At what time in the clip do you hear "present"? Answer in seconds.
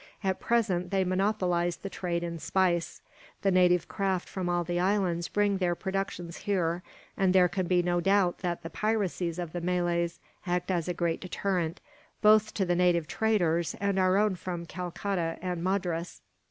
0.39-0.89